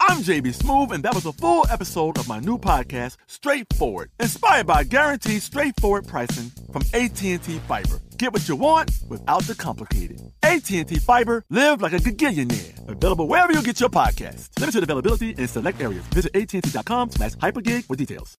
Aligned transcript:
I'm 0.00 0.22
JB 0.22 0.56
Smoove, 0.56 0.92
and 0.92 1.02
that 1.04 1.14
was 1.14 1.26
a 1.26 1.32
full 1.32 1.64
episode 1.70 2.18
of 2.18 2.26
my 2.26 2.40
new 2.40 2.58
podcast, 2.58 3.16
Straightforward, 3.26 4.10
inspired 4.18 4.66
by 4.66 4.82
guaranteed 4.82 5.42
straightforward 5.42 6.06
pricing 6.06 6.50
from 6.72 6.82
AT&T 6.94 7.38
Fiber. 7.38 8.00
Get 8.16 8.32
what 8.32 8.48
you 8.48 8.56
want 8.56 8.90
without 9.08 9.42
the 9.42 9.54
complicated. 9.54 10.20
AT&T 10.42 10.84
Fiber, 11.00 11.44
live 11.50 11.82
like 11.82 11.92
a 11.92 11.98
gigillionaire. 11.98 12.88
Available 12.88 13.28
wherever 13.28 13.52
you 13.52 13.62
get 13.62 13.78
your 13.78 13.90
podcast. 13.90 14.48
Limited 14.58 14.82
availability 14.82 15.30
in 15.30 15.46
select 15.46 15.80
areas. 15.80 16.04
Visit 16.14 16.34
AT&T.com 16.34 17.10
slash 17.10 17.32
hypergig 17.32 17.84
for 17.84 17.96
details. 17.96 18.36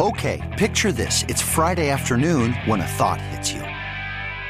Okay, 0.00 0.40
picture 0.56 0.92
this. 0.92 1.24
It's 1.28 1.42
Friday 1.42 1.90
afternoon 1.90 2.54
when 2.64 2.80
a 2.80 2.86
thought 2.86 3.20
hits 3.20 3.52
you. 3.52 3.60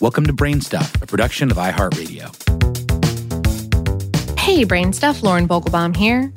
Welcome 0.00 0.24
to 0.28 0.32
Brainstuff, 0.32 1.02
a 1.02 1.06
production 1.06 1.50
of 1.50 1.58
iHeartRadio. 1.58 2.30
Hey, 4.38 4.64
Brainstuff, 4.64 5.22
Lauren 5.22 5.46
Vogelbaum 5.46 5.94
here. 5.94 6.32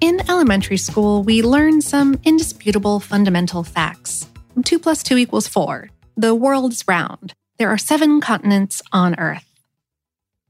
In 0.00 0.20
elementary 0.30 0.76
school, 0.76 1.24
we 1.24 1.42
learn 1.42 1.82
some 1.82 2.20
indisputable 2.22 3.00
fundamental 3.00 3.64
facts. 3.64 4.28
2 4.64 4.78
plus 4.78 5.02
2 5.02 5.18
equals 5.18 5.48
4. 5.48 5.90
The 6.16 6.32
world 6.32 6.70
is 6.70 6.86
round. 6.86 7.32
There 7.58 7.68
are 7.68 7.76
seven 7.76 8.20
continents 8.20 8.80
on 8.92 9.18
Earth. 9.18 9.50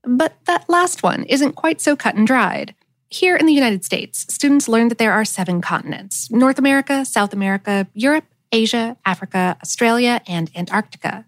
But 0.03 0.35
that 0.45 0.69
last 0.69 1.03
one 1.03 1.25
isn't 1.25 1.55
quite 1.55 1.81
so 1.81 1.97
cut 1.97 2.15
and 2.15 2.27
dried. 2.27 2.75
Here 3.09 3.37
in 3.37 3.47
the 3.47 3.55
United 3.55 3.87
States, 3.87 4.27
students 4.29 4.69
learn 4.69 4.89
that 4.89 4.99
there 4.99 5.15
are 5.15 5.25
seven 5.25 5.63
continents 5.63 6.31
North 6.31 6.59
America, 6.59 7.07
South 7.07 7.33
America, 7.33 7.87
Europe, 7.95 8.27
Asia, 8.53 8.99
Africa, 9.07 9.57
Australia, 9.63 10.21
and 10.27 10.51
Antarctica. 10.55 11.25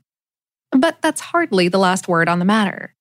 But 0.73 1.01
that's 1.03 1.21
hardly 1.21 1.69
the 1.69 1.79
last 1.79 2.09
word 2.09 2.29
on 2.29 2.39
the 2.39 2.45
matter. 2.45 2.95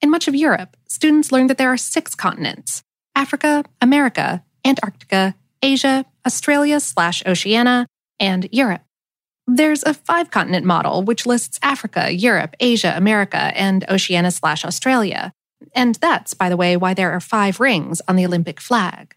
In 0.00 0.10
much 0.10 0.28
of 0.28 0.34
Europe, 0.34 0.76
students 0.86 1.32
learn 1.32 1.46
that 1.46 1.58
there 1.58 1.72
are 1.72 1.78
six 1.78 2.14
continents 2.14 2.82
Africa, 3.16 3.64
America, 3.80 4.44
Antarctica, 4.64 5.34
Asia, 5.62 6.04
Australia 6.26 6.80
slash 6.80 7.24
Oceania, 7.26 7.86
and 8.20 8.48
Europe. 8.52 8.82
There's 9.46 9.82
a 9.84 9.94
five 9.94 10.30
continent 10.30 10.64
model 10.64 11.02
which 11.02 11.26
lists 11.26 11.58
Africa, 11.62 12.12
Europe, 12.12 12.54
Asia, 12.60 12.92
America, 12.96 13.52
and 13.54 13.84
Oceania 13.88 14.30
slash 14.30 14.64
Australia. 14.64 15.32
And 15.74 15.94
that's, 15.96 16.34
by 16.34 16.48
the 16.48 16.56
way, 16.56 16.76
why 16.76 16.94
there 16.94 17.12
are 17.12 17.20
five 17.20 17.60
rings 17.60 18.00
on 18.08 18.16
the 18.16 18.26
Olympic 18.26 18.60
flag. 18.60 19.14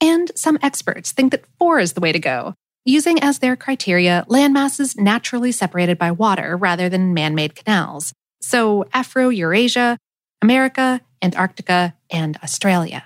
And 0.00 0.32
some 0.34 0.58
experts 0.62 1.12
think 1.12 1.30
that 1.30 1.46
four 1.58 1.78
is 1.78 1.92
the 1.92 2.00
way 2.00 2.12
to 2.12 2.18
go, 2.18 2.54
using 2.84 3.22
as 3.22 3.38
their 3.38 3.56
criteria 3.56 4.24
landmasses 4.28 4.98
naturally 4.98 5.52
separated 5.52 5.98
by 5.98 6.10
water 6.10 6.56
rather 6.56 6.88
than 6.88 7.14
man 7.14 7.34
made 7.34 7.54
canals. 7.54 8.12
So, 8.40 8.86
Afro 8.92 9.28
Eurasia, 9.28 9.98
America, 10.42 11.00
Antarctica, 11.22 11.94
and 12.10 12.36
Australia. 12.42 13.04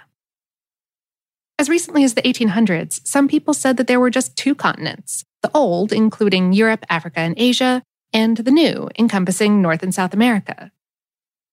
As 1.58 1.68
recently 1.68 2.04
as 2.04 2.14
the 2.14 2.22
1800s, 2.22 3.06
some 3.06 3.28
people 3.28 3.54
said 3.54 3.76
that 3.76 3.86
there 3.86 4.00
were 4.00 4.10
just 4.10 4.36
two 4.36 4.54
continents 4.54 5.24
the 5.42 5.50
old, 5.54 5.92
including 5.92 6.52
Europe, 6.52 6.84
Africa, 6.88 7.20
and 7.20 7.34
Asia, 7.36 7.82
and 8.12 8.38
the 8.38 8.50
new, 8.50 8.88
encompassing 8.98 9.62
North 9.62 9.82
and 9.82 9.94
South 9.94 10.12
America. 10.12 10.72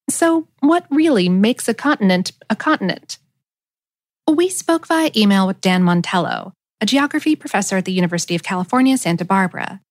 So, 0.09 0.47
what 0.59 0.85
really 0.89 1.29
makes 1.29 1.67
a 1.67 1.73
continent 1.73 2.31
a 2.49 2.55
continent? 2.55 3.17
We 4.27 4.49
spoke 4.49 4.87
via 4.87 5.11
email 5.15 5.45
with 5.45 5.61
Dan 5.61 5.83
Montello, 5.83 6.53
a 6.81 6.85
geography 6.85 7.35
professor 7.35 7.77
at 7.77 7.85
the 7.85 7.91
University 7.91 8.35
of 8.35 8.43
California, 8.43 8.97
Santa 8.97 9.25
Barbara. 9.25 9.81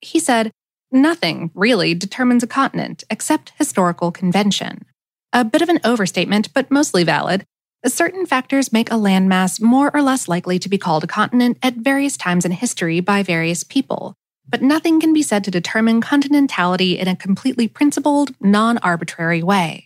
He 0.00 0.18
said, 0.18 0.52
Nothing 0.92 1.50
really 1.54 1.94
determines 1.94 2.42
a 2.42 2.46
continent 2.46 3.04
except 3.10 3.52
historical 3.58 4.12
convention. 4.12 4.84
A 5.32 5.44
bit 5.44 5.62
of 5.62 5.68
an 5.68 5.80
overstatement, 5.84 6.54
but 6.54 6.70
mostly 6.70 7.02
valid. 7.02 7.44
Certain 7.84 8.26
factors 8.26 8.72
make 8.72 8.90
a 8.90 8.94
landmass 8.94 9.60
more 9.60 9.90
or 9.94 10.02
less 10.02 10.28
likely 10.28 10.58
to 10.58 10.68
be 10.68 10.78
called 10.78 11.04
a 11.04 11.08
continent 11.08 11.58
at 11.62 11.74
various 11.74 12.16
times 12.16 12.44
in 12.44 12.52
history 12.52 13.00
by 13.00 13.22
various 13.22 13.62
people, 13.62 14.14
but 14.48 14.62
nothing 14.62 15.00
can 15.00 15.12
be 15.12 15.22
said 15.22 15.44
to 15.44 15.50
determine 15.50 16.00
continentality 16.00 16.98
in 16.98 17.08
a 17.08 17.16
completely 17.16 17.68
principled, 17.68 18.34
non 18.40 18.78
arbitrary 18.78 19.42
way. 19.42 19.85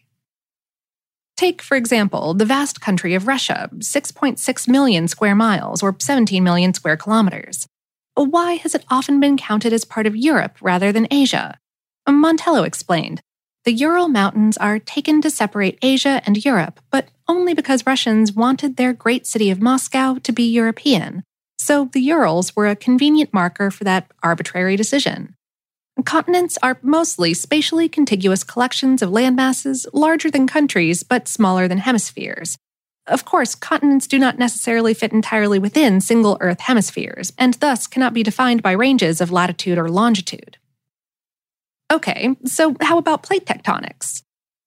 Take, 1.40 1.62
for 1.62 1.74
example, 1.74 2.34
the 2.34 2.44
vast 2.44 2.82
country 2.82 3.14
of 3.14 3.26
Russia, 3.26 3.70
6.6 3.72 4.68
million 4.68 5.08
square 5.08 5.34
miles 5.34 5.82
or 5.82 5.96
17 5.98 6.44
million 6.44 6.74
square 6.74 6.98
kilometers. 6.98 7.66
Why 8.14 8.56
has 8.56 8.74
it 8.74 8.84
often 8.90 9.20
been 9.20 9.38
counted 9.38 9.72
as 9.72 9.86
part 9.86 10.06
of 10.06 10.14
Europe 10.14 10.58
rather 10.60 10.92
than 10.92 11.08
Asia? 11.10 11.58
Montello 12.06 12.66
explained 12.66 13.22
the 13.64 13.72
Ural 13.72 14.10
Mountains 14.10 14.58
are 14.58 14.78
taken 14.78 15.22
to 15.22 15.30
separate 15.30 15.78
Asia 15.80 16.20
and 16.26 16.44
Europe, 16.44 16.78
but 16.90 17.08
only 17.26 17.54
because 17.54 17.86
Russians 17.86 18.34
wanted 18.34 18.76
their 18.76 18.92
great 18.92 19.26
city 19.26 19.48
of 19.48 19.62
Moscow 19.62 20.16
to 20.16 20.32
be 20.32 20.42
European. 20.42 21.22
So 21.58 21.88
the 21.90 22.02
Urals 22.02 22.54
were 22.54 22.66
a 22.66 22.76
convenient 22.76 23.32
marker 23.32 23.70
for 23.70 23.84
that 23.84 24.10
arbitrary 24.22 24.76
decision. 24.76 25.36
Continents 26.04 26.58
are 26.62 26.78
mostly 26.82 27.34
spatially 27.34 27.88
contiguous 27.88 28.44
collections 28.44 29.02
of 29.02 29.10
landmasses 29.10 29.86
larger 29.92 30.30
than 30.30 30.46
countries 30.46 31.02
but 31.02 31.28
smaller 31.28 31.66
than 31.66 31.78
hemispheres. 31.78 32.56
Of 33.06 33.24
course, 33.24 33.54
continents 33.54 34.06
do 34.06 34.18
not 34.18 34.38
necessarily 34.38 34.94
fit 34.94 35.12
entirely 35.12 35.58
within 35.58 36.00
single 36.00 36.38
Earth 36.40 36.60
hemispheres, 36.60 37.32
and 37.36 37.54
thus 37.54 37.86
cannot 37.86 38.14
be 38.14 38.22
defined 38.22 38.62
by 38.62 38.72
ranges 38.72 39.20
of 39.20 39.32
latitude 39.32 39.78
or 39.78 39.88
longitude. 39.88 40.58
Okay, 41.92 42.36
so 42.44 42.76
how 42.80 42.98
about 42.98 43.24
plate 43.24 43.46
tectonics? 43.46 44.22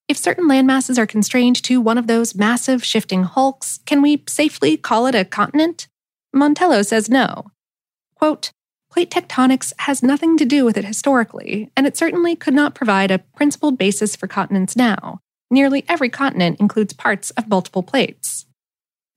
If 0.09 0.17
certain 0.17 0.49
landmasses 0.49 0.97
are 0.97 1.07
constrained 1.07 1.63
to 1.63 1.79
one 1.79 1.97
of 1.97 2.07
those 2.07 2.35
massive 2.35 2.83
shifting 2.83 3.23
hulks, 3.23 3.79
can 3.85 4.01
we 4.01 4.23
safely 4.27 4.75
call 4.75 5.07
it 5.07 5.15
a 5.15 5.23
continent? 5.23 5.87
Montello 6.35 6.85
says 6.85 7.09
no. 7.09 7.45
Quote, 8.15 8.51
Plate 8.93 9.09
tectonics 9.09 9.73
has 9.79 10.03
nothing 10.03 10.37
to 10.37 10.45
do 10.45 10.65
with 10.65 10.77
it 10.77 10.85
historically, 10.85 11.71
and 11.75 11.87
it 11.87 11.97
certainly 11.97 12.35
could 12.35 12.53
not 12.53 12.75
provide 12.75 13.09
a 13.09 13.17
principled 13.17 13.75
basis 13.75 14.15
for 14.15 14.27
continents 14.27 14.75
now. 14.75 15.19
Nearly 15.49 15.83
every 15.89 16.09
continent 16.09 16.59
includes 16.59 16.93
parts 16.93 17.31
of 17.31 17.47
multiple 17.47 17.81
plates. 17.81 18.45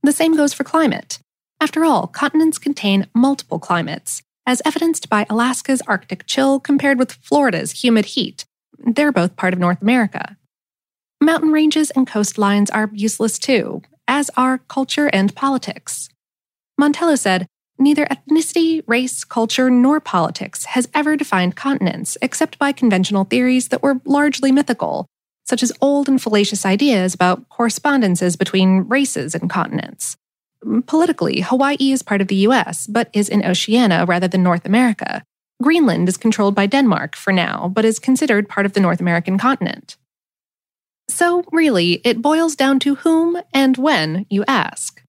The 0.03 0.13
same 0.13 0.35
goes 0.35 0.55
for 0.55 0.65
climate. 0.65 1.19
After 1.61 1.85
all, 1.85 2.07
continents 2.07 2.57
contain 2.57 3.07
multiple 3.15 3.59
climates, 3.59 4.23
as 4.47 4.63
evidenced 4.65 5.11
by 5.11 5.27
Alaska's 5.29 5.83
Arctic 5.87 6.25
chill 6.25 6.59
compared 6.59 6.99
with 6.99 7.13
Florida's 7.13 7.85
humid 7.85 8.07
heat. 8.07 8.47
They're 8.79 9.13
both 9.13 9.37
part 9.37 9.53
of 9.53 9.59
North 9.59 9.83
America. 9.83 10.39
Mountain 11.21 11.53
ranges 11.53 11.91
and 11.91 12.07
coastlines 12.07 12.71
are 12.73 12.89
useless 12.95 13.39
too, 13.39 13.83
as 14.09 14.31
are 14.39 14.57
culture 14.69 15.11
and 15.13 15.35
politics. 15.35 16.09
Montello 16.81 17.19
said, 17.19 17.47
Neither 17.87 18.07
ethnicity, 18.07 18.83
race, 18.89 19.23
culture, 19.23 19.71
nor 19.71 20.01
politics 20.01 20.65
has 20.65 20.89
ever 20.93 21.17
defined 21.17 21.55
continents 21.55 22.19
except 22.21 22.59
by 22.59 22.73
conventional 22.73 23.23
theories 23.23 23.69
that 23.69 23.81
were 23.81 24.01
largely 24.05 24.51
mythical, 24.51 25.07
such 25.45 25.63
as 25.63 25.71
old 25.81 26.09
and 26.09 26.21
fallacious 26.21 26.67
ideas 26.67 27.15
about 27.15 27.49
correspondences 27.49 28.35
between 28.35 28.81
races 28.89 29.37
and 29.37 29.49
continents. 29.49 30.17
Mm, 30.65 30.85
politically, 30.85 31.43
Hawaii 31.43 31.93
is 31.93 32.03
part 32.03 32.21
of 32.21 32.27
the 32.27 32.43
US, 32.49 32.89
but 32.89 33.09
is 33.13 33.29
in 33.29 33.47
Oceania 33.47 34.05
rather 34.05 34.27
than 34.27 34.43
North 34.43 34.67
America. 34.67 35.23
Greenland 35.63 36.09
is 36.09 36.17
controlled 36.17 36.57
by 36.57 36.67
Denmark 36.67 37.15
for 37.15 37.33
now, 37.33 37.71
but 37.73 37.85
is 37.85 38.01
considered 38.01 38.49
part 38.49 38.67
of 38.67 38.73
the 38.73 38.81
North 38.81 39.01
American 39.01 39.39
continent. 39.39 39.97
So, 41.09 41.45
really, 41.53 42.01
it 42.03 42.21
boils 42.21 42.57
down 42.57 42.81
to 42.81 42.97
whom 42.97 43.41
and 43.55 43.77
when 43.77 44.27
you 44.29 44.45
ask. 44.49 45.05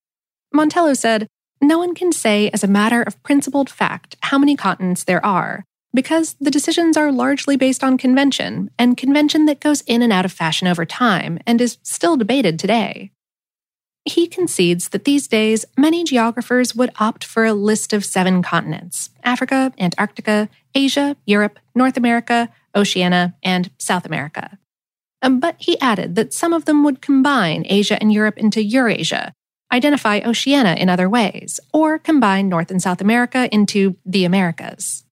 Montello 0.54 0.96
said, 0.96 1.26
no 1.60 1.78
one 1.78 1.94
can 1.94 2.12
say 2.12 2.50
as 2.50 2.62
a 2.62 2.68
matter 2.68 3.02
of 3.02 3.22
principled 3.22 3.70
fact 3.70 4.16
how 4.22 4.38
many 4.38 4.56
continents 4.56 5.04
there 5.04 5.24
are, 5.24 5.64
because 5.94 6.36
the 6.40 6.50
decisions 6.50 6.96
are 6.96 7.10
largely 7.10 7.56
based 7.56 7.82
on 7.82 7.98
convention, 7.98 8.70
and 8.78 8.96
convention 8.96 9.46
that 9.46 9.60
goes 9.60 9.82
in 9.82 10.02
and 10.02 10.12
out 10.12 10.24
of 10.24 10.32
fashion 10.32 10.68
over 10.68 10.84
time 10.84 11.38
and 11.46 11.60
is 11.60 11.78
still 11.82 12.16
debated 12.16 12.58
today. 12.58 13.10
He 14.04 14.26
concedes 14.26 14.90
that 14.90 15.04
these 15.04 15.28
days 15.28 15.64
many 15.76 16.04
geographers 16.04 16.74
would 16.74 16.92
opt 16.98 17.24
for 17.24 17.44
a 17.44 17.52
list 17.52 17.92
of 17.92 18.04
seven 18.04 18.42
continents 18.42 19.10
Africa, 19.22 19.72
Antarctica, 19.78 20.48
Asia, 20.74 21.16
Europe, 21.26 21.58
North 21.74 21.96
America, 21.96 22.48
Oceania, 22.74 23.34
and 23.42 23.70
South 23.78 24.06
America. 24.06 24.58
Um, 25.20 25.40
but 25.40 25.56
he 25.58 25.78
added 25.80 26.14
that 26.14 26.32
some 26.32 26.52
of 26.52 26.64
them 26.64 26.84
would 26.84 27.02
combine 27.02 27.64
Asia 27.68 28.00
and 28.00 28.12
Europe 28.12 28.38
into 28.38 28.62
Eurasia, 28.62 29.34
identify 29.72 30.20
Oceania 30.24 30.74
in 30.74 30.88
other 30.88 31.08
ways, 31.08 31.60
or 31.72 31.98
combine 31.98 32.48
North 32.48 32.70
and 32.70 32.82
South 32.82 33.00
America 33.00 33.48
into 33.52 33.96
the 34.04 34.24
Americas. 34.24 35.04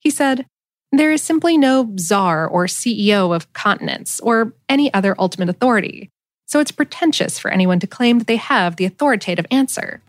He 0.00 0.10
said, 0.10 0.46
There 0.92 1.12
is 1.12 1.22
simply 1.22 1.58
no 1.58 1.94
czar 1.98 2.46
or 2.46 2.66
CEO 2.66 3.34
of 3.34 3.52
continents 3.52 4.20
or 4.20 4.54
any 4.68 4.92
other 4.92 5.14
ultimate 5.18 5.48
authority, 5.48 6.10
so 6.46 6.60
it's 6.60 6.70
pretentious 6.70 7.38
for 7.38 7.50
anyone 7.50 7.80
to 7.80 7.86
claim 7.86 8.18
that 8.18 8.26
they 8.26 8.36
have 8.36 8.76
the 8.76 8.84
authoritative 8.84 9.46
answer. 9.50 10.02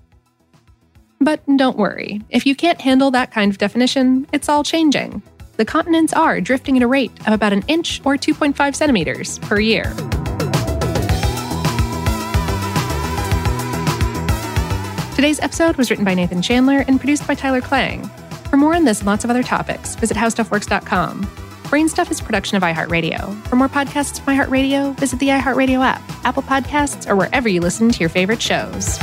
But 1.20 1.42
don't 1.56 1.78
worry, 1.78 2.22
if 2.30 2.46
you 2.46 2.56
can't 2.56 2.82
handle 2.82 3.10
that 3.12 3.32
kind 3.32 3.52
of 3.52 3.58
definition, 3.58 4.28
it's 4.32 4.50
all 4.50 4.64
changing. 4.64 5.24
The 5.58 5.66
continents 5.66 6.14
are 6.14 6.42
drifting 6.42 6.76
at 6.76 6.84
a 6.84 6.88
rate 6.88 7.12
of 7.26 7.34
about 7.34 7.54
an 7.54 7.64
inch 7.68 8.02
or 8.04 8.16
2.5 8.16 8.76
centimeters 8.76 9.40
per 9.40 9.60
year. 9.60 9.96
Today's 15.26 15.40
episode 15.40 15.76
was 15.78 15.90
written 15.90 16.06
by 16.06 16.14
Nathan 16.14 16.40
Chandler 16.40 16.86
and 16.88 17.00
produced 17.00 17.26
by 17.26 17.34
Tyler 17.34 17.60
Klang. 17.60 18.08
For 18.52 18.58
more 18.58 18.76
on 18.76 18.86
this 18.86 19.00
and 19.00 19.08
lots 19.08 19.24
of 19.24 19.32
other 19.32 19.42
topics, 19.42 19.96
visit 19.96 20.16
howstuffworks.com. 20.16 21.26
Brainstuff 21.64 22.12
is 22.12 22.20
a 22.20 22.24
production 22.24 22.58
of 22.58 22.62
iHeartRadio. 22.62 23.36
For 23.48 23.56
more 23.56 23.68
podcasts 23.68 24.22
from 24.22 24.36
iHeartRadio, 24.36 24.96
visit 25.00 25.18
the 25.18 25.30
iHeartRadio 25.30 25.84
app, 25.84 26.00
Apple 26.24 26.44
Podcasts, 26.44 27.10
or 27.10 27.16
wherever 27.16 27.50
you 27.50 27.60
listen 27.60 27.90
to 27.90 28.00
your 28.00 28.10
favorite 28.10 28.40
shows. 28.40 29.00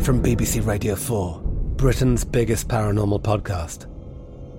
From 0.00 0.20
BBC 0.20 0.66
Radio 0.66 0.96
4, 0.96 1.40
Britain's 1.76 2.24
biggest 2.24 2.66
paranormal 2.66 3.22
podcast 3.22 3.93